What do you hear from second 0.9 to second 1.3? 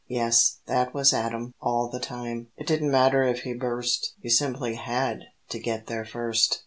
was